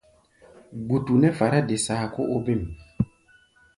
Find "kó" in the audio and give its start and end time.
2.13-2.21